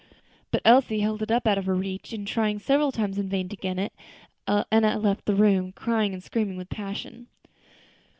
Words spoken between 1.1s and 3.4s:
it up out of her reach, and after trying several times in